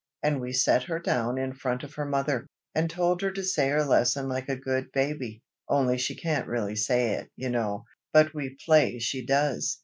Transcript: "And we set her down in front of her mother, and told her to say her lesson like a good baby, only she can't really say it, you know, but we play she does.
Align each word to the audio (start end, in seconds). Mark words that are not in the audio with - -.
"And 0.23 0.41
we 0.41 0.51
set 0.51 0.81
her 0.85 0.97
down 0.97 1.37
in 1.37 1.53
front 1.53 1.83
of 1.83 1.93
her 1.93 2.07
mother, 2.07 2.47
and 2.73 2.89
told 2.89 3.21
her 3.21 3.29
to 3.33 3.43
say 3.43 3.69
her 3.69 3.83
lesson 3.85 4.27
like 4.27 4.49
a 4.49 4.55
good 4.55 4.91
baby, 4.91 5.43
only 5.69 5.99
she 5.99 6.15
can't 6.15 6.47
really 6.47 6.75
say 6.75 7.11
it, 7.11 7.29
you 7.35 7.49
know, 7.49 7.83
but 8.11 8.33
we 8.33 8.57
play 8.65 8.97
she 8.97 9.23
does. 9.23 9.77